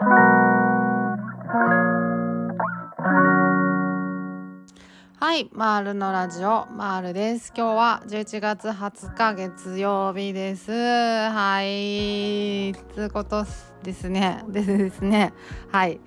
[0.00, 0.46] は
[5.36, 7.52] い、マールのラジオ、マールです。
[7.56, 10.70] 今日は11月20日月曜日です。
[10.70, 13.44] はい、つうこと
[13.82, 14.44] ですね。
[14.46, 15.32] でですね。
[15.72, 15.98] はい。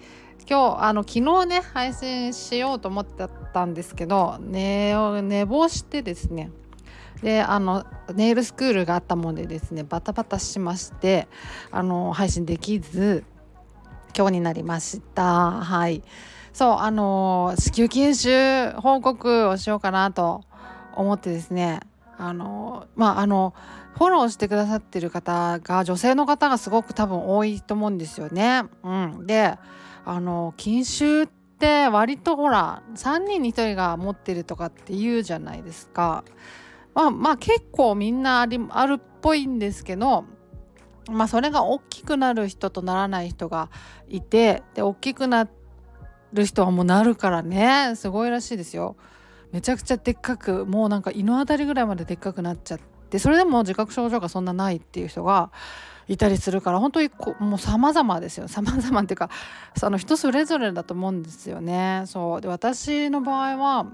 [0.50, 6.50] 今日あの昨日ね配信しようと思ってたんですけど寝寝坊してですね
[7.22, 7.86] であの
[8.16, 11.28] ネイルスクールがあったもんでですねバタバタしまして
[11.70, 13.24] あの配信できず
[14.16, 16.04] 今日になりましたはい
[16.54, 20.44] そうあの子宮筋腫報告をしようかなと
[20.96, 21.80] 思ってですね
[22.18, 23.54] あのまああの
[23.96, 28.64] フォローしてくださってる方が女性の方がすごく多分多いと思うんですよね。
[28.84, 29.58] うん、で
[30.06, 36.24] あの筋腫って割とほら3人に1人が持ってるとかって言うじゃないですか。
[36.94, 40.26] まあまあ結構みんなありあるっぽいんですけど
[41.10, 43.70] まあそれが大きくなる人とならない人が
[44.08, 45.48] いてで大きくな
[46.34, 48.96] る人はもうなるからねすごいらしいですよ。
[49.52, 55.52] めちゃくちゃでっかくもうなんか胃の辺りぐらいまででっかくなっちゃってそれでも自覚症状がそんなないっていう人が
[56.08, 59.30] いたりするから本当にこもう様々ですよ様々っていうか
[59.78, 62.04] その人それぞれだと思うんですよね。
[62.06, 63.88] そうで私の場合は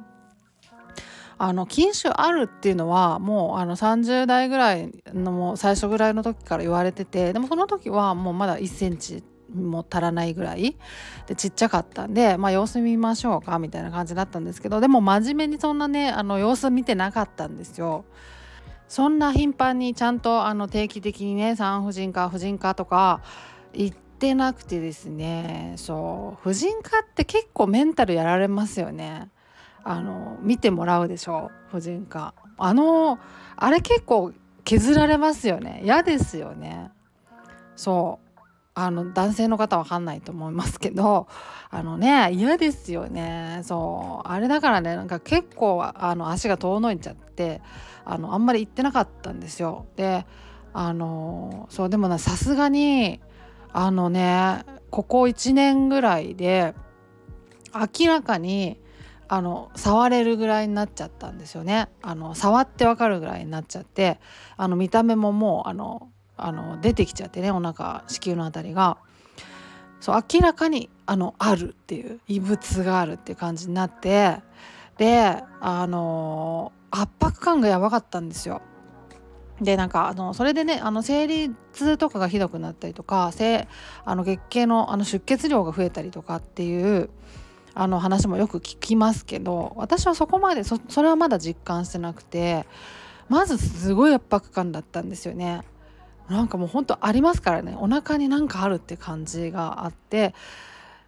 [1.40, 10.76] あの禁酒あるっていうのはもうあの30代ぐらいのもう最初ぐらいの時から言われててでもその時はもうまだ1センチも足らないぐらい
[11.28, 18.06] でちっちゃかったんで、まあ、様子見ましょうかみたいな感じだったんですけどでも真面目にそんなねあの様子見てなかったんですよ。
[18.88, 23.22] そんな頻繁にちゃんとあの定期的にね産婦人科婦人科とか
[23.74, 29.30] 行ってなくてですねそう婦人科って結構メンタルやられますよね。
[29.90, 32.34] あの見てもらうでしょ婦人科。
[32.58, 33.20] あの
[33.56, 34.34] あれ結構
[34.66, 35.80] 削られますよね。
[35.86, 36.92] 嫌ですよね。
[37.78, 38.40] そう。
[38.74, 41.28] あの男性の方わかんないと思いますけど
[41.72, 43.62] あのね嫌ですよね。
[43.64, 44.28] そう。
[44.28, 47.62] あれだからねなんか結構あの足が遠のいちゃって
[48.04, 49.86] あのあんまり行ってなかったんですよ。
[49.96, 50.26] で
[50.74, 53.22] あのそうでもなさすがに
[53.72, 56.76] あのねここ1年ぐらいで
[57.74, 58.82] 明らかに
[59.30, 64.20] あの触れるぐらいになっちゃったんですよねあの触ってわかるぐらいになっちゃって
[64.56, 68.98] あの見た目ももうあのあの出てきちゃってねお腹子宮のあたりが
[70.00, 74.38] そう明らかにあのあるっていう異物があるっていう感じになって
[74.98, 78.62] であの圧迫感がやばかったんですよ。
[79.62, 83.32] でなんかあのそれでねあの生理痛とかがひどくなったりとか
[84.06, 87.10] あの月経のあの出血量が増えたりとかっていう
[87.80, 92.66] あの話もよく聞きますけど私はそこまでそれはまだ実感してなくて
[93.30, 95.62] まずすごい圧迫感だったんですよね。
[96.28, 100.34] なんかもうほんとありますからねお腹になんかあるって感じがあって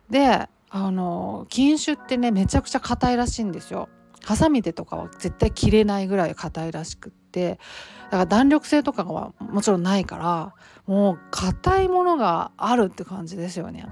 [0.10, 3.90] であの筋腫ってねめちゃくちゃ硬いらしいんですよ。
[4.24, 7.60] ハサミでとかは絶対切れないぐらい硬いらしくって
[8.06, 10.54] だから弾力性とかはもちろんないから
[10.86, 13.88] もう硬いものがあるって感じですよね。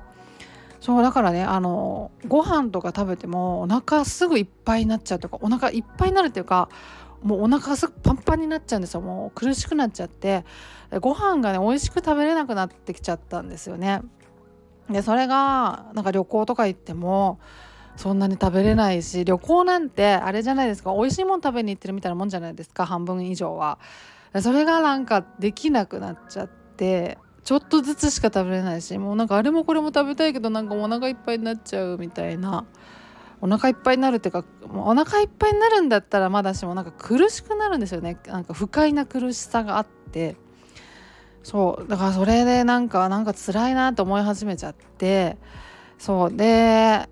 [0.79, 6.69] そうだからねあのご飯とか食べてもお腹すぐいっぱいになっちゃうとかお腹いっぱいになるっていうか
[7.23, 9.01] もうお腹すぐパンパンになっちゃうんですよ。
[9.01, 10.45] もう苦しくなっちゃって。
[11.01, 14.01] ご飯がね美味しく食べれなくなってきちゃったんですよね。
[14.89, 17.39] でそれがなんか旅行とか行っても
[17.97, 20.93] そんなに食べれないし旅行なんてあれじゃないですか。
[20.93, 22.85] 美味しいもん食べに行ってるみたいなもんじゃないですか。
[22.85, 23.79] 半分以上は。
[24.39, 27.17] それがなんかできなくなっちゃって。
[27.47, 32.65] ちょっとずつしか食べれないしもうなんかあれもこれも食べたいけどなんかお腹いっぱいになっちゃうみたいな。
[33.39, 38.17] お腹いっぱいになるっていうかもうお腹いっぱいになるんだったらまだしもなんか苦しくなるんですよね。
[38.27, 40.35] なんか不快な苦しさがあって。
[41.41, 41.87] そう。
[41.87, 45.37] だからそれでなんかなんか辛いなと思い始めちゃって。
[45.97, 46.35] そう。
[46.35, 47.07] で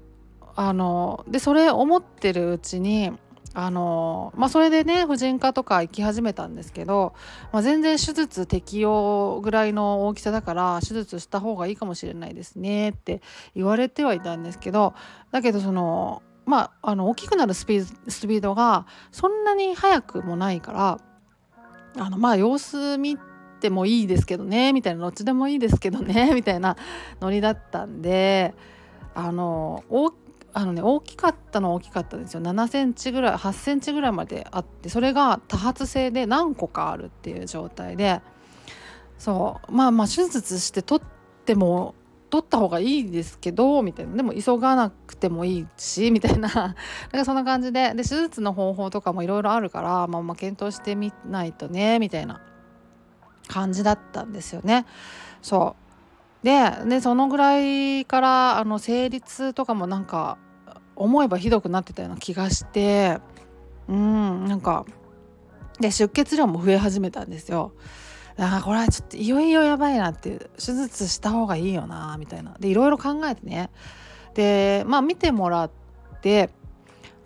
[0.57, 3.13] あのでそれ思ってるうちに
[3.57, 7.15] あのまあ、それでね婦人科とか行き始めたんですけど、
[7.53, 13.21] まあ、全然手術適用ぐらいの大きさだから手術した方がいいかもしれないですねって
[13.55, 14.93] 言われてはいたんですけど
[15.31, 20.99] だけどそのまああの大きくなるスピードがそんなに速くもないから
[21.97, 23.17] あのまあ様子見
[23.61, 26.75] てもいいですけどねみたいなどっちでもいいですけどねみたいな
[27.21, 28.53] ノリだったんで
[29.13, 30.11] あの大
[30.57, 32.41] あのね大きかったのは大きかったんですよ。
[32.41, 38.21] 7センチぐらい8センチぐらいまであってそれが多発性で何個かあるっていう状態で。
[39.19, 39.71] そう。
[39.71, 41.93] まあまあ手術して取っても
[42.29, 44.15] 取った方がいいですけどみたいな。
[44.15, 46.47] でも急がなくてもいいしみたいな。
[46.49, 46.73] なん
[47.11, 47.93] かそんな感じで。
[47.93, 52.39] で手術の方法とかもいろいろあるから、まあ、まあ検討してみないとねみたいな。
[53.47, 54.85] 感じだったんですよね。
[55.41, 55.75] そ
[56.43, 56.45] う。
[56.45, 60.37] ででそのぐらいからあの生理痛とかもなんか
[60.95, 63.19] 思えばひどくなってたような気がして
[63.87, 64.85] うんなんか
[65.79, 67.73] で出血量も増え始めたんですよ。
[68.37, 73.69] だからこれはちょっといよいよやばいなっていう手術した方がいいよなみたいなでいろいろ考えてね
[74.33, 75.71] でまあ見てもらっ
[76.21, 76.49] て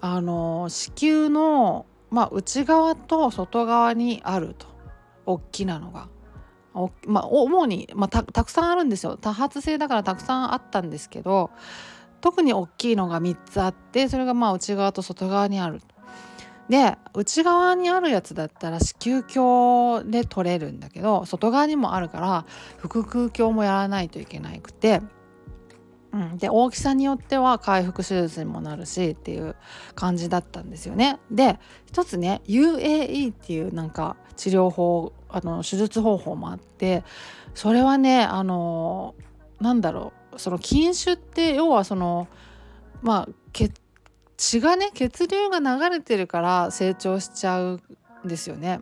[0.01, 4.67] あの子宮の、まあ、内側と外側にあると
[5.25, 6.07] 大きなのが。
[7.07, 11.49] まあ、主に、まあ、たくさんあるんですよ多発性だからたくさんあったんですけど
[12.21, 15.81] 特に大きいのが3つあってそれがまあ内側と外側にある。
[16.69, 22.45] で内側にあるやつだったら子宮鏡で取れるんだけど外側にもあるから
[22.77, 25.01] 腹腔鏡もやらないといけなくて。
[26.11, 29.55] うん、で大きさによっては回復手術にもなるしっていう
[29.93, 31.19] 感じだったんですよね。
[31.29, 37.03] で一つね UAE っていうなんか治療法あの手術方法もあって
[37.53, 39.13] それはねあの
[39.59, 40.18] なんだろう。
[40.39, 42.27] その筋腫って要はその
[43.01, 43.29] まあ
[44.37, 47.81] 血がね血流が流れてるから成長しちゃう
[48.25, 48.81] んですよね。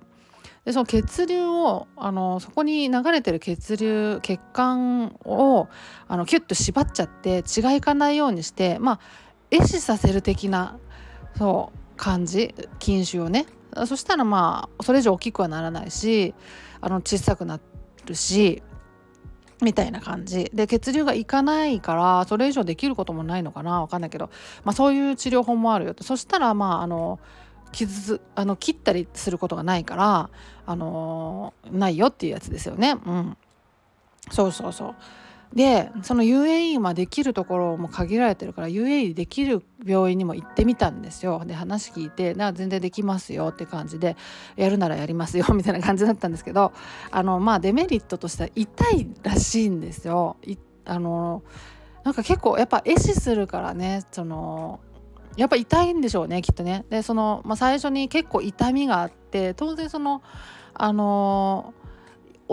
[0.66, 5.70] でその血流をあのそこに流れてる血流血管を
[6.08, 9.00] あのキュッと縛っちゃって血がいかないようにしてまあ
[9.50, 10.78] 壊死させる的な
[11.38, 13.46] そう感じ筋腫をね
[13.86, 16.36] そしたらまあそれ以上大きくはならないし
[16.82, 17.60] あの小さくな
[18.06, 18.62] るし
[19.62, 20.52] みたいな感じ。
[20.54, 24.30] で血流がいかないからそれ以上できることもないのかなわかんないけど、
[24.64, 26.04] まあ、そういう治療法もあるよって。
[26.04, 27.20] そしたらまああの
[27.72, 30.30] 傷あの切ったりすることがないから
[30.66, 32.98] あのないよっていうやつですよね。
[33.06, 33.38] うん、
[34.32, 34.96] そうそうそう。
[35.54, 44.18] でその UAE まできるところも限られてるから UAE できる病院にも行ってみたんですよで話聞いてな全然できますよって感じで
[44.56, 46.74] やるならやりますよ みたいな感じだったんですけど
[47.12, 50.38] あのまあデメリットとしては痛いらしいんですよ。
[50.86, 51.44] あの
[52.04, 54.80] なんか結構やっぱ壊死するからねその
[55.36, 56.86] やっぱ痛いんでしょうねきっとね。
[56.90, 60.22] でその、まあ、最初に結構痛みがあって当然その
[60.80, 61.74] あの、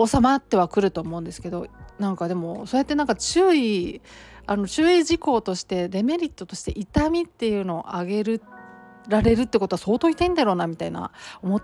[0.03, 1.67] 収まってはくると思うんですけど
[1.99, 4.01] なんかでもそうやってなんか注意
[4.47, 8.41] あの注意事項としてデメリットとして痛みっていうのを上げる
[9.07, 11.11] られるってことは相当痛いんだろうなみたいな
[11.41, 11.63] 思っ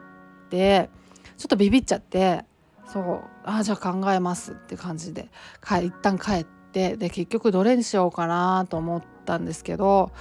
[0.49, 0.89] て
[1.37, 2.45] ちょっとビビっちゃって
[2.87, 5.29] そうあじゃあ考えますって感じで
[5.63, 10.11] 一旦帰ってで結局どれにしようかなと思ったんですけど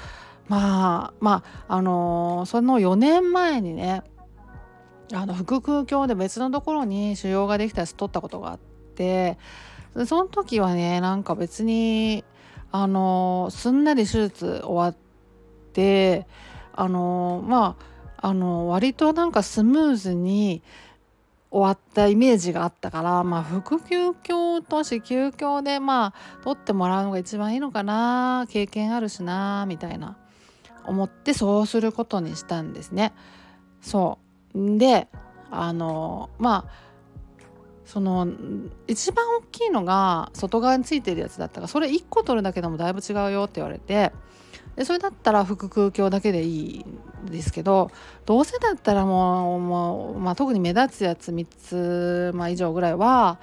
[0.49, 4.03] まあまああのー、その4年前にね
[5.13, 8.59] あの腹腔鏡で別のところに腫瘍ができたやつ取ったことがあっ
[8.95, 9.39] て
[10.07, 12.25] その時はねなんか別に
[12.73, 14.97] あの、すんなり手術終わっ
[15.73, 16.27] て
[16.73, 17.91] あの、まあ
[18.23, 20.63] あの割となんかスムーズに
[21.51, 26.15] 終わったイメージがあったから、まあ、腹腔鏡と子宮鏡でまあ
[26.45, 30.19] 取ってもらうのが一番いいのかな経験あるしなみたいな
[30.85, 33.15] 思ってそうすることにしたんですね。
[33.81, 34.19] そ
[34.55, 35.09] うで
[35.51, 36.90] あのまあ
[37.91, 38.29] その
[38.87, 44.13] 一番大きいのが外側についてるやつだったからそれ1個取るだけでもだいぶ違うよって言われて
[44.77, 47.91] でそれだったら腹腔鏡だけでいいんですけど
[48.27, 53.41] どうせだったらもうもう、まあ、特に目立つやつ3つ、まあ、以上ぐらいは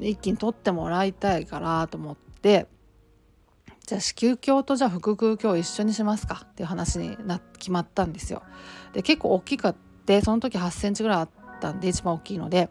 [0.00, 2.68] 一気に取ってもらいたいからと思って
[3.86, 8.42] じゃあ子宮鏡とじゃあ腹腔鏡一緒にしますかっていう話にな決まったんですよ。
[8.94, 9.74] で結構大きかっ
[10.06, 11.28] てその時8センチぐらいあっ
[11.60, 12.70] たんで一番大きいので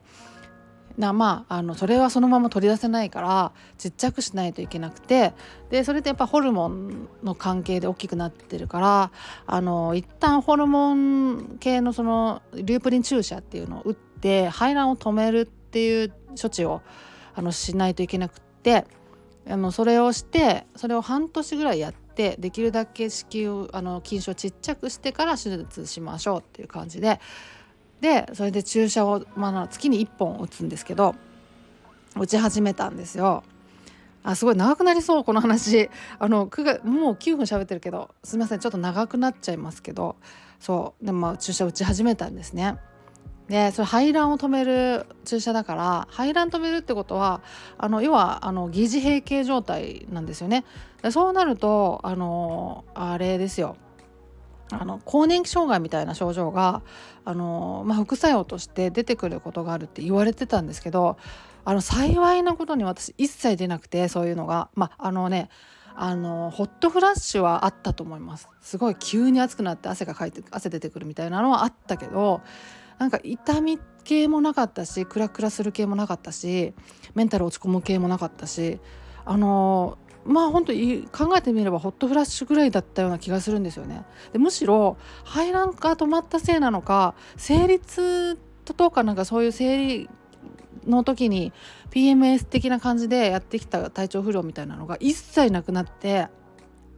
[0.97, 5.33] なまああのそれはそのまま取り出せないからちっちゃくしないといけなくて
[5.69, 9.11] でそれってやっぱホルモンの関係で大きくなってるから
[9.45, 16.81] あの一旦ホルモン系のそのリュープリン注射っていうのを打って排卵を止めるっていう処置を
[17.33, 18.85] あのしないといけなくって
[19.47, 27.19] あのそれをしてそれを半年ぐらいやってできるだけ子宮あの筋腫をちっちゃくしてから手術しましょうっていう感じで
[28.01, 31.15] でそれで注射を、まあ、月に1本打つんですけど
[32.19, 33.43] 打ち始めたんですよ。
[34.23, 35.89] あすごい長くなりそうこの話
[36.19, 40.15] あの9月もう9分喋ってるけどすみませんちょっと長くなっちゃいますけど
[40.59, 42.77] そうでもまあ注射打ち始めたんですね。
[43.47, 47.41] でそれ排卵を止める注射だから排卵止めるってことは
[47.77, 50.63] あの要はあの疑似閉経状態なんですよね。
[51.01, 53.75] でそうなるとあのあれですよ
[54.71, 56.81] あの更年期障害みたいな症状が
[57.25, 61.17] あの、まあ、副作用として出てくることがあるって言われてたんですけど
[61.65, 64.69] あの幸いなことに私一切出なくてそういうのが。
[64.75, 65.49] まああのね
[65.93, 68.49] あのホットフラッシュはあったと思います。
[68.61, 72.41] すごい急に暑くなって汗がかいて汗出てくるみたいなのはあったけど
[72.97, 76.73] なんか痛み系もなかったしクラクラする系もなかったし
[77.13, 78.79] メンタル落ち込む系もなかったし
[79.25, 84.03] あのまあ本当に考えてみればホットフラッシュぐらいだったような気がするんですよね。
[84.33, 90.09] でむしろ排卵が止まったせいなのか生理痛とかなんかそういう生理
[90.85, 91.53] の時に
[91.91, 96.27] PMS 的な感じでやってきた体調不良みたいなのが一切なくなって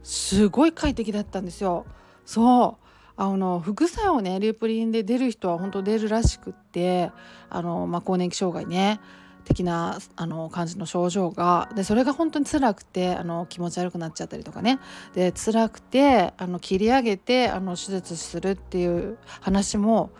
[0.02, 1.86] すごい快適だったんですよ。
[2.24, 2.84] そう
[3.16, 7.12] あの副作用ねリュープリンで出る人は本当出るらしくって
[7.48, 9.00] あの、まあ、更年期障害ね
[9.44, 14.78] 的なあの感じの症状がでそれが本当に辛くてあの気持ち悪くなっちゃったりとかね。
[15.14, 20.10] で辛くてあの切り上げてあの手術するっていう話も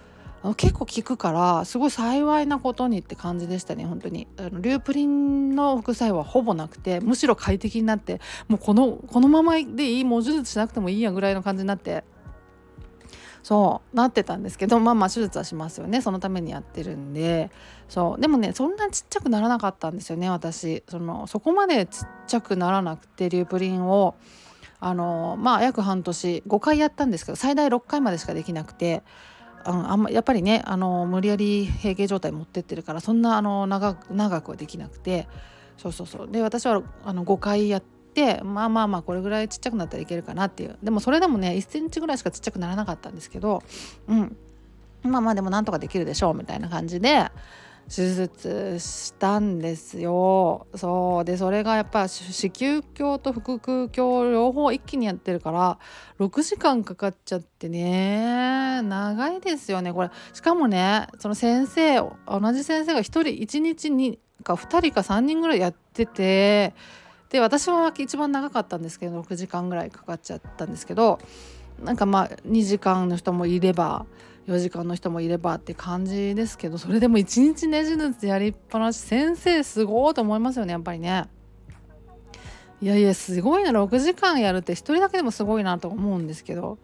[0.57, 4.27] 結構聞くからすごい幸いなことにって感じでしたね本当に。
[4.37, 12.05] あのリュープリンの副作用はほぼなくてむしろ快適になってもうこのこのままでいいもう手術しなくてもいいやぐらいの感じになって
[13.45, 16.01] そうなってたんですけどまあまあ手術はしますよね。
[16.01, 17.51] そのためにやってるんで。
[17.91, 18.21] そう。
[18.21, 20.83] でもねそんなちっちゃくならなかったんですよね私。
[20.89, 24.17] そのそこまでちっちゃくならなくてリュープリンを。
[24.81, 29.03] あのまあ約半年5回やったんですけど最大6回までしかできなくて。
[29.67, 35.29] あんあんまやっぱりねあの無理やり閉経状態持ってってるからそんなあの長長くはできなくて。
[35.77, 36.29] そうそうそう。
[36.31, 37.83] で私はあの5回やっ
[38.15, 40.79] てまあまあまあこれぐらいちっちゃくなったらいけるかなっていう。
[40.83, 43.63] でもそれでもね1センチぐらいしかちっちゃくならなかったんですけど
[44.09, 44.37] うん。
[45.03, 47.31] まあまあでもなんとかできるでしょうみたいな感じで
[47.95, 50.67] 手術したんですよ。
[50.75, 51.25] そう。
[51.27, 55.79] でそれがやっぱ子宮鏡と腹腔鏡両方一気にやってるから
[56.19, 60.11] 6時間かかっちゃってね長いですよねこれ。
[60.33, 66.75] しかもねその先生同じ先生が1人1日にか2人か3人ぐらいやってて
[67.35, 71.19] で私は一番長かったんですけど6時間ぐらいかかっちゃったんですけど
[71.83, 74.07] なんかまあ2時間の人もいれば
[74.47, 81.25] 4時間の人もいればって感じですけどそれでも1日ねじ術やりっぱなし先生すごいと思いますよねやっぱりね。
[82.81, 86.79] いやいやすごいな6時間やるって1人だけでもすごいなと思うんですけど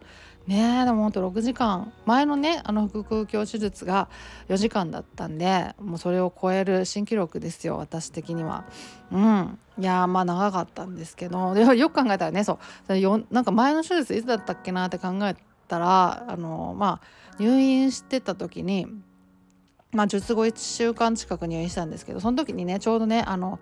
[0.51, 1.93] ねでもほんと6時間。
[2.05, 4.09] 前のねあの腹腔鏡手術が
[4.49, 8.65] 4時間だったんでもうそれを超える新記録ですよ私的には。
[9.11, 9.59] うん。
[9.79, 11.53] いやまあ長かったんですけど。
[11.53, 12.97] で よく考えたらねそう。
[12.97, 15.35] よなんか前の手術いつだったっけなって考え
[15.69, 18.87] たらあのまあ入院してた時に
[19.93, 23.59] まあ術後1週間近く入院したんですけどその時にねちょうどねあの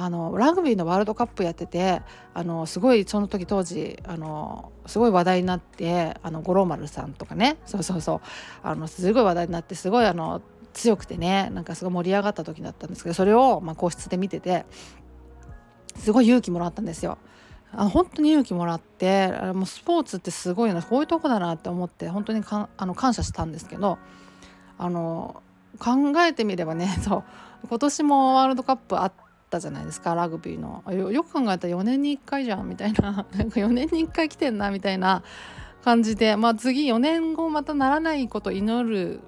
[0.00, 2.02] あのラグビーのワールドカップやってて
[2.32, 7.56] あのすごいその時当時あのすごい話題になってあの五郎丸さんとかね。
[7.66, 8.20] そうそうそう。
[8.62, 10.40] あのすごい話題になってすごいあの
[10.72, 11.50] 強くてね。
[11.52, 14.66] なんかすごい盛り上がった時だったんですけどそれを、まあ、個室で見てて
[15.96, 17.18] すごい勇気もらったんですよ。
[17.72, 23.98] あ本当に勇気もらってもうスポーツってすごいなこういうとこだなって思って本当にかあの感謝したんですけど
[24.78, 25.42] あの
[25.80, 27.24] 考えてみればね そう。
[27.68, 30.84] 今年もワールドカップあってったじゃないですかラグビーの。
[31.10, 33.26] よく考えたら4年に1回じゃんみたいな。
[33.34, 35.22] なんか4年に1回来てんなみたいな
[35.82, 36.36] 感じで。
[36.36, 39.20] まあ次4年後またならないこと祈る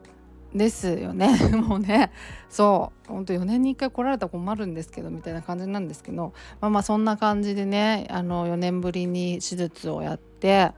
[0.55, 1.37] ですよね。
[1.57, 2.13] もうね。
[2.51, 3.13] そう。
[3.13, 6.35] ほんと4年に1回来られたら困るんですけどみたいな感じなんですけど。
[6.61, 10.73] まあまあそんな感じでねあの4年ぶりに手術をやって。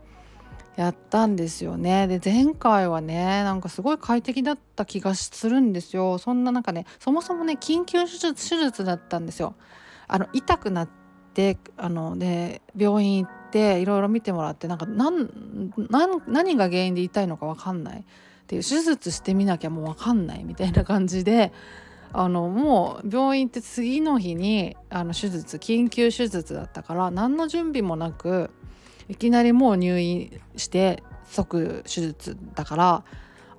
[0.76, 2.07] やったんですよね。
[2.09, 6.19] で前回はねなんかすごい快適だった気がするんですよ。
[6.19, 9.55] そんななんかねそもそもね緊急手術手術だったんですよ。
[10.09, 10.88] あの痛くなっ
[11.35, 15.29] てあので病院行っていろいろ見てもらってなんか何
[16.26, 18.00] 何が原因で痛いのか分かんない。
[18.00, 21.52] っていう手術してみなきゃもう分かんないみたいな感じで
[22.12, 28.50] あのもう病院って次の日にあの手術緊急手術だったから何の準備もなく
[29.12, 33.04] いきなりもう入院して即手術だから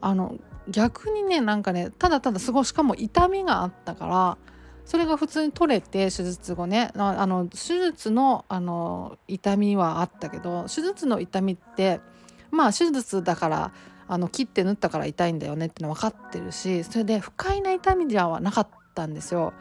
[0.01, 0.36] あの
[0.67, 4.38] 逆にねなんかねただただすごいしかも痛みがあったから
[4.86, 12.01] それが普通に取れて手術後ねあの手術のあの痛みはあったけど手術の痛みって
[12.50, 13.74] まあ手術だから
[14.07, 19.53] あの切って縫ったから痛いんだよねっての分かってるしそれで不快な痛みじゃなかったんですよ。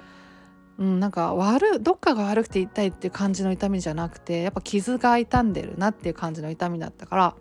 [0.82, 7.34] うん、なんか悪どっかが悪くて痛いっていう感じの痛みじゃなくてやっぱ傷が痛んでるなっていう感じの痛みだったから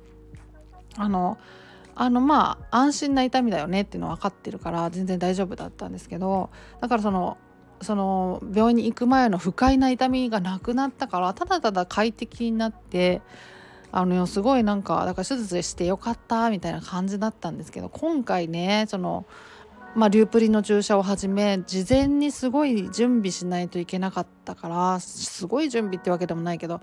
[0.95, 1.39] あの
[1.95, 7.39] あのまあ安心な痛みだよねっていうの分かってるから全然大丈夫だったんですけどだからその
[7.81, 13.24] その病院に行く前の不快な痛みがなくなったからただただ快適になって
[13.91, 19.25] あのすごいなんかだから手術してよかったみたいな感じだったんですけど今回ねその
[19.95, 26.81] まあ、リュープリの注射をはじめ事前にすごい準備しないといけなかったからすごい準備ってわけでもないけど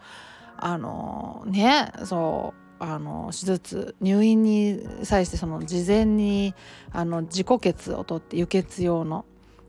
[0.56, 6.54] あのねそうあの手術入院に際してその事前に
[6.92, 9.24] あの自己血を取って輸血用の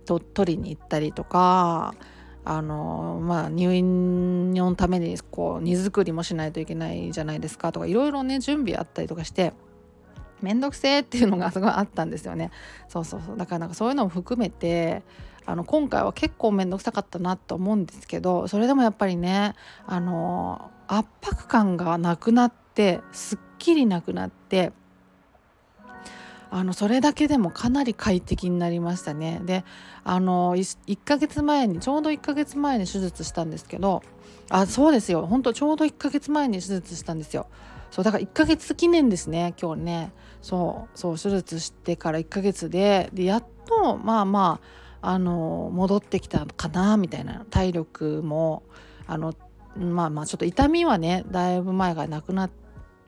[0.06, 1.96] と取りに行ったりとか
[2.46, 9.54] あの、まあ、入院のためにこう荷造りもしないといけないじゃないですかとかいろいろね準備あったりとかして
[10.42, 12.52] 面倒くせえっていうのがすごいあったんですよね。
[12.88, 13.38] そうそうそう。
[13.38, 15.04] だからなんかそういうのも含めて
[15.46, 19.56] あの今回は結構面倒くさかったなと思うんですけどそれでもやっぱりね
[19.88, 24.74] あの圧迫感がなくなってすっきりなくなって
[26.52, 29.42] あのそれだけでもかなり快適になりましたね。
[29.44, 29.64] で
[30.04, 34.02] あの 1, 1ヶ月前にちょうど1ヶ月前に手術したんですけど
[34.50, 35.28] あそうですよ。
[35.28, 37.48] 本当ちょうど1ヶ月前に手術したんですよ。
[37.92, 40.14] そうだから1ヶ月記念ですね今日ね。
[40.42, 44.60] そうそう手術してから1ヶ月ででやっとまあま
[45.02, 48.64] ああの戻ってきたかなみたいな体力も
[49.08, 49.34] あの
[49.78, 52.50] まあまあちょっと痛みはねだいぶ前がなくな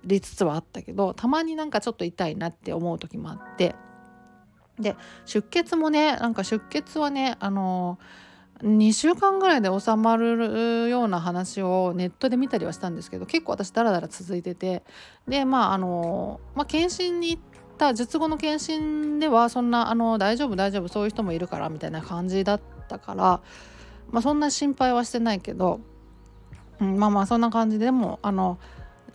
[0.03, 3.75] りつつはあったけどたまになんかちょっと痛いなって思う時もあって。
[4.79, 4.95] で
[5.25, 7.99] 出血もねなんか出血はねあの
[8.63, 14.83] 2週間ぐらいで収まるような話をネットで見たりはしたんですけど結構私ダラダラ続いてて。
[15.27, 17.41] でまああの、まあ、検診に行っ
[17.77, 23.41] た術後の検診ではそんなあの大丈夫大丈夫そういう人もいるからみたいな感じだったから、
[24.11, 25.79] まあ、そんな心配はしてないけど、
[26.79, 28.59] うん、まあまあそんな感じでもあの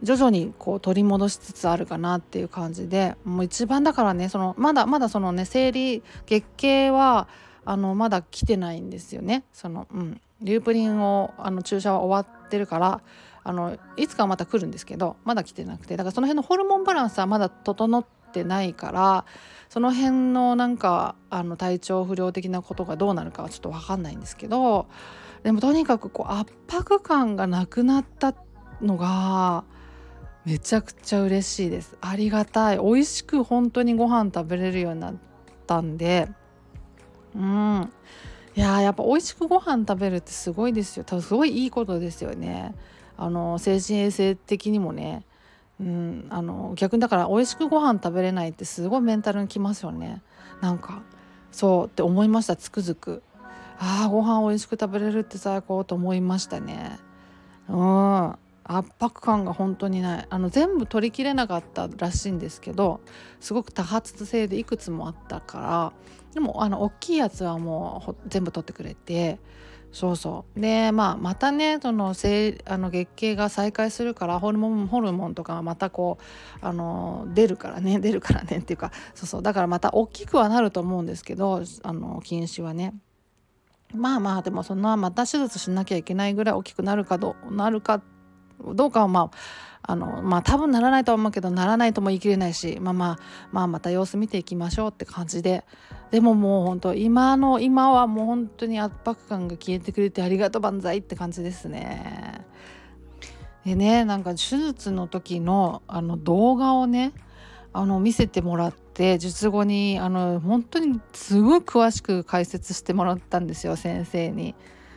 [0.02, 7.28] 徐々にこう取り戻しつつあるかなっていう感じでもう一番だからねそのまだまだそのね生理月経は
[7.66, 9.44] あのまだ来てないんですよね。
[9.52, 13.02] その、うん、リュープリンをあの注射は終わってるから
[13.44, 15.96] あのいつかはまた来るんですけどまだ来てなくて。
[15.96, 19.24] だからその辺のホルモンバランスはまだ整ってないから
[19.68, 24.86] その辺のなんかあの体調不良的なことがどうなるかはちょっと分かんないんですけど
[25.42, 28.34] でもとにかくこう圧迫感がなくなった
[28.80, 29.64] のが
[30.44, 31.96] めちゃくちゃ嬉しいです。
[32.00, 32.78] ありがたい。
[32.78, 35.14] 美味しく本当にご飯食べれるようになっ
[35.66, 36.28] たんで
[37.36, 37.92] うん。
[38.56, 41.04] いややっぱ美味しくご飯食べるってすごいですよ。
[41.04, 42.74] 多分すごいいいことですよね。
[43.18, 45.24] あの精神衛生的にもね。
[45.78, 50.22] うんあの逆にだから美味しくご飯食べれないってすごいメンタルにきますよね。
[50.62, 51.02] なんか
[51.52, 53.22] そうって思いましたつくづく。
[53.78, 56.98] ああご飯美味しく食べれるって最高と思いましたね。
[57.68, 58.36] うん。
[58.68, 60.26] 圧迫感が本当にない。
[60.28, 63.00] あの全部取りきれなかったらしいんですけど
[63.40, 65.92] すごく多発性でいくつもあったから
[66.34, 69.38] でもあの大きいやつはもう全部取ってくれて
[69.92, 70.60] そうそう。
[70.60, 79.42] でまあまたねそのあの月経が再開するからホルモンホルモンとかまたこうあの出るからね 出るからねっていうかそうそう。
[79.42, 82.94] だからまた大きくはなると思うんですけどあの禁止はね。
[83.94, 88.15] まあまあでもそんなまた手術しなきゃいけないぐらい大きくなるかどうなるかって
[88.64, 89.36] どうかはまあ
[89.88, 93.18] あのまあ多分ならないとは思うけどならないとも言い切れないし、まあ、まあ
[93.52, 95.64] まあまた様子見ていきましょうって感じで
[96.10, 102.44] でももう本当今の今はもう本当に圧迫感が消えてくれてありがとう万歳って感じですね。
[103.64, 107.12] でねなんか手術の時のあの動画をね
[107.72, 114.54] あの見せてもらって術後にあの本当にすごい詳しく解説してもらったんですよ先生に。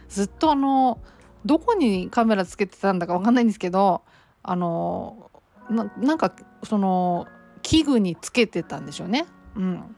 [0.07, 0.99] ずっとあの
[1.45, 4.01] どこにカメラつけてたんだか分かんないんですけど
[4.43, 5.29] あの
[5.69, 7.27] なんかその
[7.61, 9.25] 器具につけてたんでしょうね。
[9.55, 9.95] うん、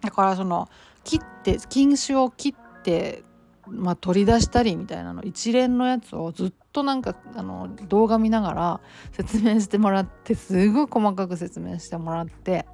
[0.00, 0.68] だからその
[1.04, 3.24] 切って禁酒を切って、
[3.66, 8.80] まあ、取り出したりみたいなの一連のやつをずっとなんかあの動画見ながら
[9.12, 12.66] 説明してもらってすごい細かく説明してもらって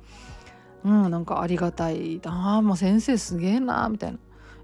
[0.84, 4.18] うんなんかありがたいなあもう先生すげえなみたいな。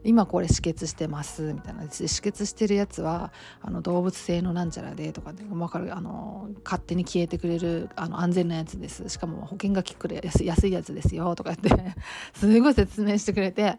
[0.05, 1.83] 今これ止血してますみたいな。
[1.85, 5.95] 止血してるやつはあの動物性のなんちゃらでとかで分かる？
[5.95, 9.09] あの勝手に消えてくれるあの安全なやつです。
[9.09, 11.95] しかも保険が効くれ安安いやつですよとか言って
[12.35, 13.79] すごい説明してくれて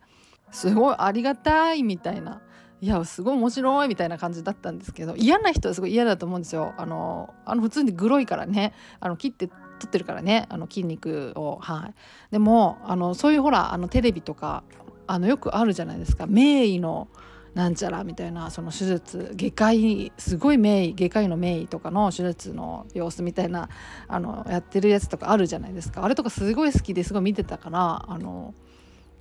[0.52, 2.42] すごいありがたいみたいな。
[2.84, 6.74] いやすごい面白いみたいな感じだったんですけど嫌な人はすごい嫌だと思うんですよ。
[6.78, 8.74] あのあの普通にグロいからね。
[9.00, 10.48] あの切って取ってるからね。
[10.50, 11.58] あの筋肉を。
[11.62, 11.94] はい。
[12.32, 14.64] でもあのそういうほらあのテレビとか
[15.08, 16.26] あのよくあるじゃないですか。
[16.28, 17.08] 名医の
[17.54, 23.68] なんちゃらみたいなその手術外科医すごい名医外科医の名医とかの手術の様子みたいな
[24.08, 26.04] あのやってるやつとかあるじゃないですか。
[26.04, 28.54] あれとかすごい好きですごい見てたからあの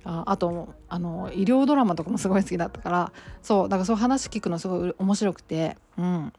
[0.03, 6.33] ああとあの医療ドラマとかもすごい好きだったからそうだからそう話聞くのすごい面白くてうん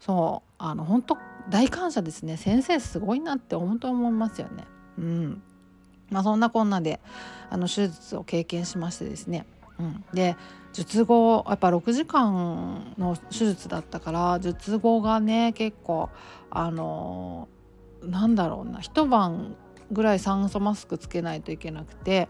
[0.00, 1.18] そうあの本当
[1.50, 4.64] 大感謝ですね先生すごいなって本当思いますよね
[4.98, 5.42] うん
[6.10, 7.00] まあ、そんなこんなで
[7.50, 9.46] あの手術を経験しましてですね、
[9.78, 10.36] うん、で
[10.72, 16.10] 術後やっぱ6時間の手術だったから術後がね結構
[16.50, 17.48] あの
[18.02, 19.56] なんだろうな一晩
[19.90, 22.28] ぐらい酸素マスクつけないといけなくて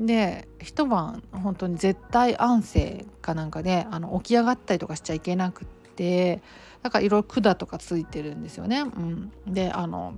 [0.00, 6.42] で一晩本当に絶対安静かなんかであの起き上がったりとかしちゃいけなくて
[6.82, 8.80] だからいろいろ管とかついてるんですよね。
[8.80, 10.14] うん、であの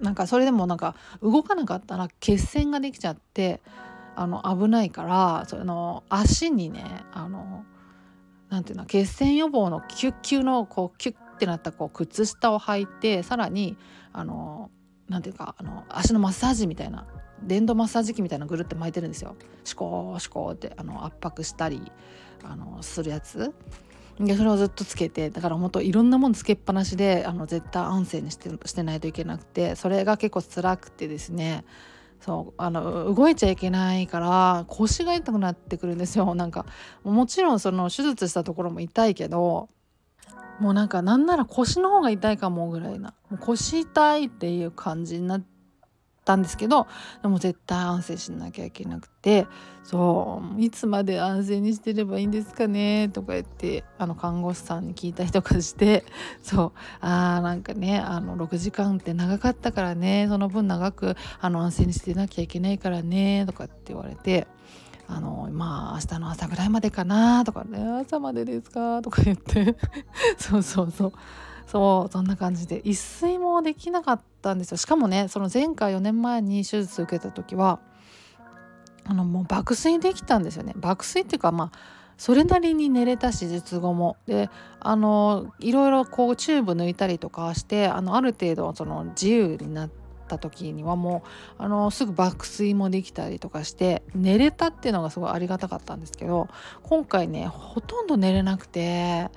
[0.00, 3.60] なんかそれでもなんか動かなかったら血栓ができちゃって
[4.16, 7.64] あの危ないからその足にねあの
[8.50, 13.76] なんていうの血栓予防のキュッキュのこうキュッってなったこう靴下を履いてさらに
[14.12, 14.70] あの
[15.08, 17.06] なんていうかあの足のマッサージみたいな
[17.42, 19.34] 電動マッサージ機みたいなぐるって巻いてるんですよ。
[19.64, 21.90] シコーシコーってあの圧迫したり
[22.44, 23.52] あのするやつ。
[24.26, 31.64] でそれをずっとつけてだから本当いろんなものつけっぱなしであの絶対安静にしてしてないといけなくてそれが結構辛くてですね。
[32.20, 36.36] そうあの動いちゃいけないから腰が痛くなってくるんですよ。
[36.36, 36.66] なんか
[37.02, 39.68] もちろんその手術したところも痛いけど
[40.60, 43.14] もうなんかなんなら腰の方が痛いかもぐらいな。
[43.28, 45.40] もう腰痛いっていう感じになっ
[46.24, 46.86] たんですけど
[47.22, 49.46] でも絶対安静しなきゃいけなくて
[49.82, 56.04] そういつまで安静にしてればいいんですかねとか言ってあの看護師さんに聞いたりとかして
[56.42, 64.46] そうあーなんかねあの6時間って長かったからねその分長くあの安静にしてなきゃいけないからねとかって言われて。
[65.08, 69.76] あのまあ明日の朝ぐらいまでかなとかね朝までですかとか言って
[70.38, 71.12] そうそうそう
[71.66, 72.80] そうそんな感じで。
[72.84, 74.76] 一睡もできなかったんですよ。
[74.76, 77.80] しかもねその前回4年前に手術受けた時は
[79.04, 80.74] あのもう爆睡できたんですよね。
[80.76, 81.78] 爆睡っていうかまあ
[82.16, 84.16] それなりに寝れたし術後も。
[84.26, 84.48] で
[84.80, 89.90] あのいろいろこうチューブ抜いたりとかしてあのある程度その自由になっ
[90.28, 91.24] た時にはも
[91.58, 96.48] うあのすぐ爆睡もできたりとかして寝れたっていうのがすごいありがたかったんですけど
[96.82, 99.30] 今回ねほとんど寝れなくて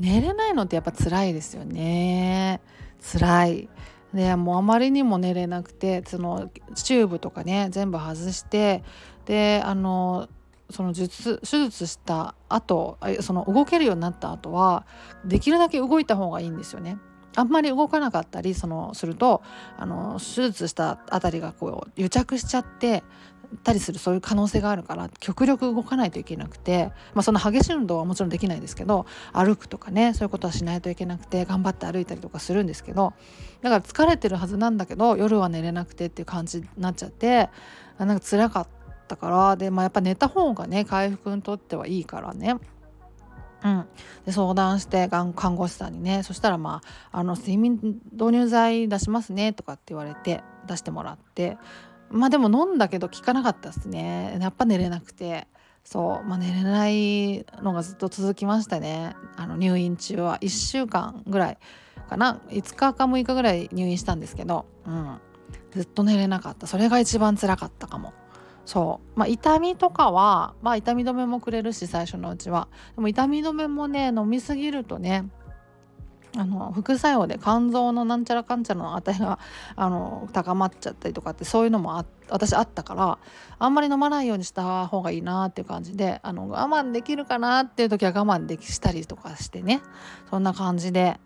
[0.00, 2.60] 寝れないのってやっぱ辛いですよね
[3.00, 3.68] 辛い
[4.12, 8.82] でもうあまりにも寝れなくてそのチューブとかね全部外して
[9.26, 10.28] であの
[10.70, 14.86] その術手術した後その動けるようになった後は
[15.24, 16.98] できるだけ動いた方がいいんですよね。
[17.38, 19.42] あんまり動かなかったりそのすると
[19.76, 23.04] あの手術した辺りがこう癒着しちゃって
[23.62, 33.14] たりするそういう可能性があるから極力動かないといけなくて、まあ、その激しい運動はもちろんできないですけど歩くとかねそういうことはしないといけなくて頑張って歩いたりとかするんですけど
[33.62, 37.48] だから疲れてるはずなんだけど夜は寝れなくてっていう感じになっちゃって
[37.98, 38.68] なんか辛かっ
[39.08, 42.56] たからで、まあ、やっぱ寝た方がね回復にとってはいいからね。
[43.64, 43.86] うん、
[44.24, 51.58] で相談して看護師さんにねそしたらまあ「あの睡眠導入剤出しますね」とかって言われて出してもらって
[52.16, 54.38] まあでも飲んだけど効かなかったですね。
[54.40, 55.46] やっぱ寝れなくて。
[55.86, 59.14] そう、まあ、寝れないのがずっと続きましたね。
[59.36, 60.38] あの入院中は。
[60.40, 61.58] 1週間ぐらい
[62.08, 62.40] かな。
[62.48, 65.20] 5日か6日ぐらい入院したんですけど、うん、
[65.70, 66.66] ずっと寝れなかった。
[66.66, 68.14] それが一番辛かったかも。
[68.64, 69.18] そう。
[69.18, 72.66] まあ痛みとかはまあ痛み止めもくれるし最初のうちは。
[72.96, 75.28] でも痛み止めもね飲みすぎるとね
[76.36, 79.38] あの副作用で肝臓のなんちゃらかんちゃらの値が
[79.74, 83.18] あの高まっちゃったりとかってそういうのもあ私あったから
[83.58, 89.80] あんまり飲まないようにした方がいいなっていう感じであの我慢できるかなっていう時は我慢できしたりとかしてね
[90.28, 91.18] そんな感じで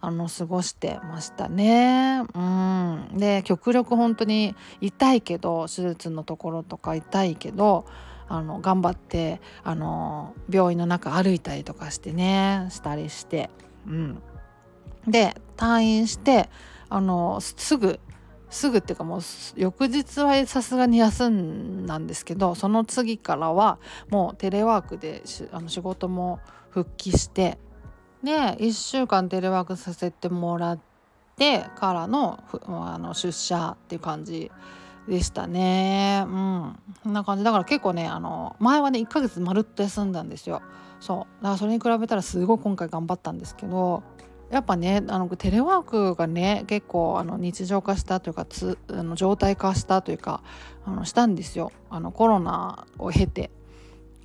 [0.00, 2.22] あの過ごしてましたね。
[2.34, 7.86] うん、で極力本当に痛いけど手術のところとか痛いけど
[8.28, 13.50] あの頑張ってあの病院の中歩いたりとかしてねしたりして。
[13.86, 14.22] うん
[15.06, 16.48] で退院して
[16.88, 18.00] あのすぐ
[18.50, 19.20] すぐっていうかもう
[19.56, 23.78] 翌日はさすがに休んだんですけどその次からは
[24.10, 26.38] もうテレワークであの仕事も
[26.70, 27.58] 復帰して
[28.22, 30.78] で1週間テレワークさせてもらっ
[31.36, 34.50] てからのあの出社っていう感じ
[35.08, 36.24] でしたね。
[36.26, 36.78] うん。
[37.02, 37.44] そんな感じ。
[37.44, 40.62] だから結構ねあの前はね1ヶ月まるっと休んだんですよ。
[41.00, 41.42] そう。
[41.42, 44.02] だからそれに比べたらすごい今回頑張ったんですけど
[44.50, 50.42] やっぱねあのテレワークがね結構あの日常化したというかつあの状態化したというか
[50.84, 51.72] あのしたんですよ。
[51.90, 53.50] あのコロナを経て。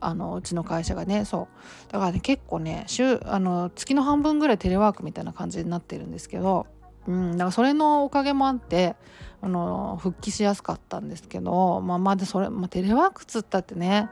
[0.02, 1.26] あのうちの会社がね。
[1.26, 1.50] そ
[1.90, 1.92] う。
[1.92, 6.68] だからね結構ね週あの月の半分ぐらいテレワークみたいな感じになってるんですけど、
[7.08, 8.96] うん、だからそれのおかげもあって
[9.42, 14.10] あの復帰しやすかったんですけどまあまだそれ、まあ、テレワークっつったってね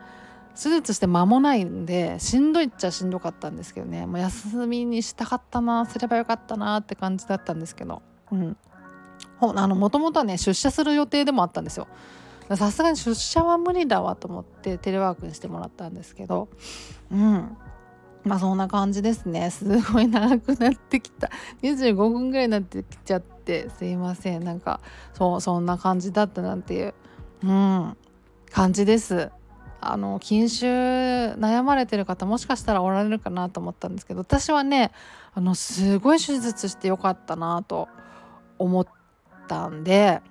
[0.61, 4.05] 手術して間もないんでしんどいっちゃしんどかったんですけどね。
[4.05, 8.01] もう休みにしたかったなすればよかったなって感じだったんですけど。
[8.31, 8.57] うん。
[9.39, 11.87] もともとはね出社する予定でもあったんですよ。
[12.55, 16.49] さすがに出社は無理だわと思ってテレワークにしてもらったんですけど。
[17.11, 17.57] うん。
[18.23, 19.51] まあそんな感じですね。
[19.51, 21.29] すごい長くなってきた。
[21.61, 24.43] 25分ぐらいになってきちゃってすいません。
[24.43, 24.79] なんか
[25.13, 26.93] そうそんな感じだったなんていう
[27.43, 27.97] うん
[28.49, 29.31] 感じです。
[29.79, 34.91] あの禁酒悩まれてる方もしかしたらおられるかなと思ったんですけど私はね
[35.33, 37.87] あのすごい手術してよかったなと
[38.57, 38.87] 思っ
[39.47, 40.21] たんで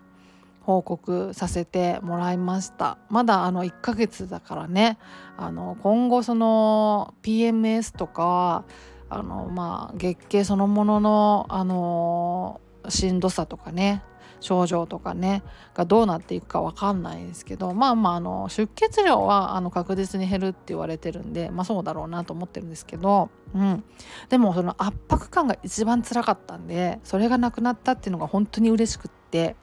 [0.62, 2.98] 報告させてもらいました。
[3.08, 4.98] まだあの1ヶ月だからね
[5.36, 8.64] あの今後その PMS とか
[9.08, 14.02] あのまあ月経そのもののあのしんどさとかね
[14.40, 15.42] 症状とかね
[15.74, 23.84] がどうなっていくか分かんないですけどまあまああの出血量はあの確実に減るって言われてるんでまあそうだろうなと思ってるんですけど、うん、
[24.28, 29.56] でもその圧迫感が一番辛かったんでそれがなくなったっていうのが本当に嬉しくって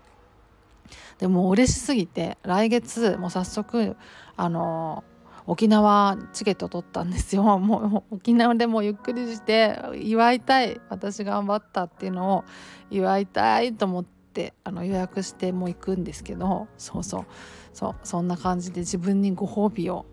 [1.20, 3.96] でも嬉しすぎて来月もう早速
[4.36, 5.04] あの
[5.46, 7.44] 沖縄チケット取ったんですよ。
[7.60, 12.44] もう沖縄でもゆっくりして祝いたい私頑張ったっていうのを
[12.90, 14.04] 祝いたいと思っ
[14.34, 17.26] ってあの予約してもう行くんですけどそうそう。
[17.74, 20.06] そうそんな感じで自分にご褒美を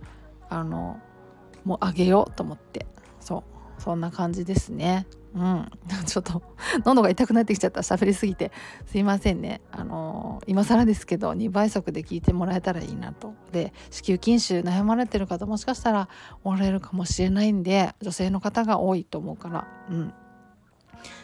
[0.51, 0.99] あの
[1.65, 2.87] もうあげようと思って。
[3.19, 3.45] そ
[3.79, 5.07] うそんな感じですね。
[5.35, 5.71] うん。
[6.05, 6.43] ちょっと
[6.85, 7.81] 喉が痛くなってきちゃった。
[7.81, 8.53] 喋りすぎて。
[8.87, 9.63] すいませんね。
[9.73, 13.33] あの今更ですけど2倍速で聞いてもらえたらいいなと。
[13.53, 16.09] で子宮筋腫悩まれてる方もしかしたら
[16.45, 19.67] おられるかもしれないんで女性の方が多いと思うから。
[19.91, 20.13] うん。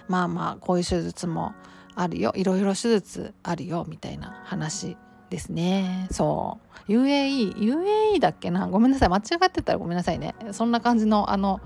[0.08, 1.52] まあまあこういう手術も
[1.96, 2.32] あるよ。
[2.36, 4.96] いろいろ手術あるよみたいな話
[5.30, 6.06] ですね。
[6.12, 6.92] そう。
[6.92, 8.68] UAE UAE だっけな？
[8.68, 9.08] ごめんなさい。
[9.08, 10.34] 間違ってたらごめんなさいね。
[10.52, 11.60] そんな感じのあの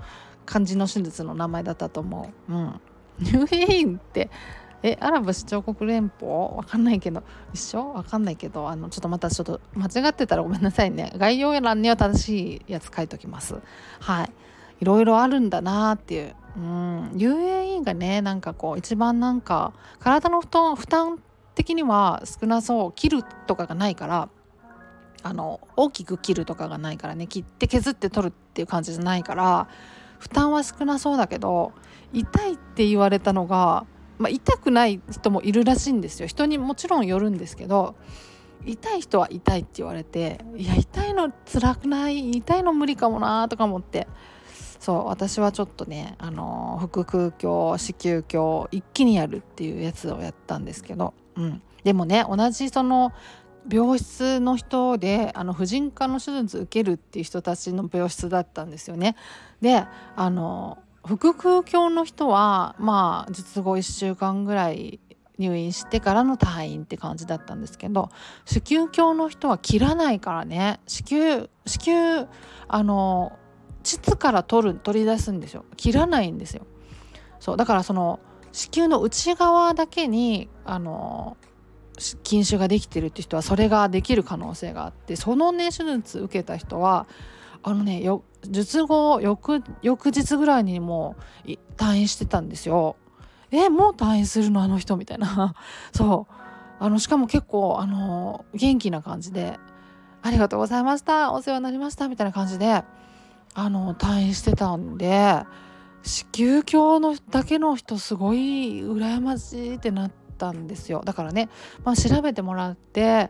[0.45, 2.51] 感じの手術の名前だったと思う。
[2.51, 2.81] うん。
[3.19, 4.31] UAE って
[4.81, 6.31] えアラブ首長国連邦？
[6.31, 7.23] わかんないけど。
[7.53, 7.93] 一緒？
[7.93, 8.67] わかんないけど。
[8.69, 11.13] あのちょっとまたちょっと間違ってたらごめんなさいね。
[11.17, 13.55] 概要欄には正しいやつ書いときます。
[13.99, 14.31] はい。
[14.79, 17.09] いろいろあるんだなっていううん。
[17.11, 21.19] UAE がねなんかこう一番なんか体の負担負担
[21.55, 22.91] 的には少なそう。
[22.93, 24.29] 切るとかがないから
[25.23, 27.27] あの大きく切るとかがないからね。
[27.27, 29.67] 切って削って取るっていう感じじゃないから
[30.19, 31.73] 負担は少なそうだけど
[32.13, 33.85] 痛いって言われたのが、
[34.19, 36.27] まあ、痛くない人もいるらしいんですよ。
[36.27, 37.95] 人にもちろんよるんですけど
[38.65, 42.31] 痛い人は痛いって言われていや痛いの辛くない？
[42.31, 44.07] 痛いの無理かもなとか思って。
[44.81, 53.13] そう私はちょっとねあの腹腔鏡子宮鏡一気にやるっていうやつをやったんですけど、うん、でもね同じその
[53.71, 59.15] 病室の人であの婦人科の手術受けるっていう人たちの病室だったんですよね。
[59.61, 64.99] であの腹腔鏡の人はまあ術後1週間ぐらい
[65.37, 68.09] 入院してからの退院って感じだったんですけど
[68.45, 72.27] 子宮鏡の人は切らないからね子宮子宮
[72.67, 73.37] あの
[73.83, 75.65] 膣から取る取り出すんですよ。
[75.77, 76.65] 切らないんですよ。
[77.39, 78.19] そうだからその
[78.51, 81.37] 子宮の内側だけにあの
[81.97, 87.07] 筋腫ができてるって人はそれができる可能性があってそのね手術受けた人は
[87.63, 88.03] あのね
[88.47, 91.15] 術後翌翌日ぐらいにも
[91.45, 92.95] う退院してたんですよ。
[93.51, 95.55] えもう退院するのあの人みたいな。
[95.93, 96.33] そう。
[96.79, 99.59] あのしかも結構あの元気な感じで
[100.23, 102.83] 「ありがとうございましたお世話になりました」みたいな感じで
[103.53, 105.43] あの退院してたんで
[106.03, 111.01] 子宮鏡のだけの人すごい羨ましいってなったんですよ。
[111.05, 111.49] だからね、
[111.83, 113.29] まあ、調べてもらって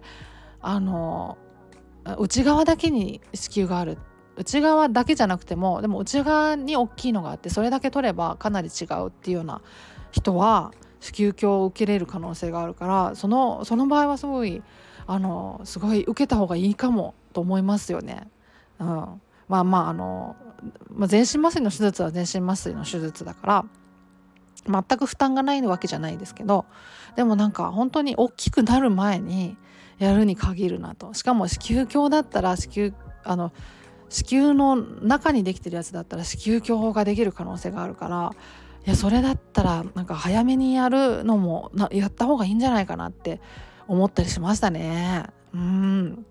[0.61, 1.37] あの
[2.17, 3.97] 内側だけに子宮がある。
[4.37, 9.61] 内側だけじゃなくてもでも内側に大きいのがあってそれだけ取ればかなり違うっていうような
[10.11, 14.63] 人は子宮鏡を受けれる可能性があるからそのその場合はすごい
[15.05, 18.29] あのすごい受けた方がいいかもと思いますよね。
[18.79, 19.21] うん。
[19.51, 20.37] まあまああの、
[20.89, 23.65] まあ、全身麻酔の手術は全身麻酔の手術だから
[24.65, 26.65] 全く負担がないわけじゃないですけど
[27.17, 29.57] でもなんか本当に大きくなる前に
[29.99, 32.93] やるに限るなとしかも子宮鏡だったら子宮
[33.25, 33.51] あの
[34.07, 38.31] 子宮の中にできてるやつだったら子宮鏡ができる可能性があるから
[38.85, 43.41] いやそれだったらなんか早めにやるのもやった方がいいんじゃないかなって
[43.87, 45.25] 思ったりしましたね。
[45.53, 46.25] うん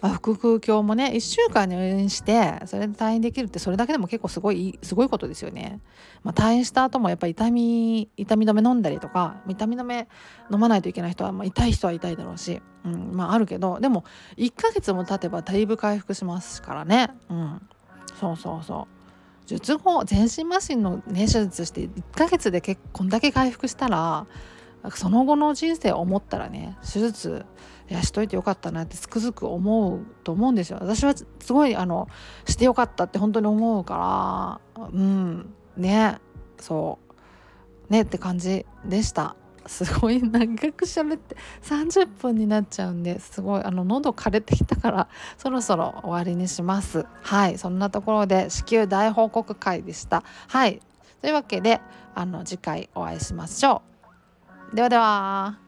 [0.00, 5.80] まあ、腹腔鏡もね1週間入院してそれで退院できるってそれだけでも結構すごいすごいことですよね。
[6.22, 10.08] まあ、退院した後もやっぱり痛み痛み止め飲んだりとか痛み止め
[10.52, 14.04] 飲まないといけない人は、まあ、痛い人は痛いだろうし、うんまあ、あるけどでも
[14.36, 17.10] 1ヶ月も経てばだいぶ回復しますからね。
[17.28, 17.60] うん、
[18.20, 18.98] そうそうそう
[19.46, 22.60] 術後全身麻酔の、ね、手術して1ヶ月で
[22.92, 24.26] こんだけ回復したら
[24.94, 27.44] その後の人生を思ったらね手術
[27.90, 30.78] いやしといてよかったなってつくづく思うと思うんですよ。
[30.80, 32.08] 私はすごいあの
[32.46, 36.18] してよかったって本当に思うからうんね
[36.60, 36.98] そ
[37.88, 39.36] うねって感じでした。
[39.66, 47.06] すごい長く喋って30分になっちゃうんですごいあの喉枯れてきたからそろそろ終わりにします。
[47.22, 50.24] はいそんなところで子宮大報告会でした。
[50.48, 50.80] はい
[51.20, 51.80] というわけで
[52.14, 53.82] あの次回お会いしましょ
[54.72, 54.76] う。
[54.76, 55.67] ではでは。